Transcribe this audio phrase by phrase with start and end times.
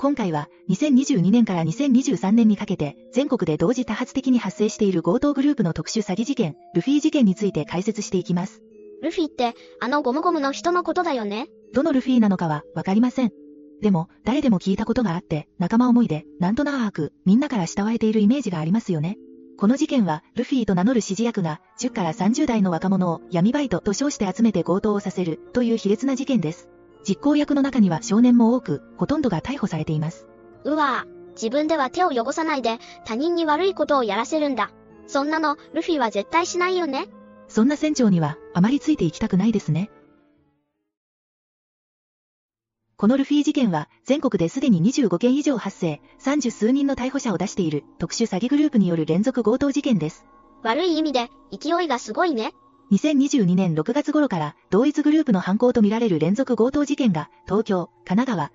[0.00, 8.62] 今回は2022年から2023年にかけて全国で同時多発的に発生している強盗グループの特殊詐欺事件、ルフィ事件について解説していきます。
[9.02, 11.48] ルフィって、あのゴムゴムの人のことだよね？
[11.74, 13.32] どのルフィなのかはわかりません。
[13.82, 19.18] でも、誰でも聞いたことがあって、仲間思いで、なんとなく、みんなから慕われているイメージがありますよね。
[19.56, 26.68] この事件は、ルフィと名乗る指示役が、10から30代の若者を闇バイトと称して集めて強盗をさせる、という卑劣な事件です。
[27.06, 30.28] 実行役の中には少年も多く、ほとんどが逮捕されています。
[30.64, 34.70] うわぁ、自分では手を汚さないで、他人に悪いことをやらせるんだ。
[35.06, 37.08] そんなの、ルフィは絶対しないよね
[37.48, 39.90] そんな船長には、あまりついていきたくないですね。
[42.96, 50.26] このルフィ事件は、全国ですでに25件以上発生、30数人の逮捕者を出している、特殊詐欺グループによる連続強盗事件です。
[50.64, 52.52] 悪い意味で、勢いがすごいね。
[52.90, 58.52] 2022年6月頃から、同一グループの犯行とみられる連続強盗事件が、東京、神奈川、